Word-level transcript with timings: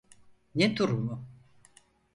Ne 0.55 0.77
durumu? 0.77 1.27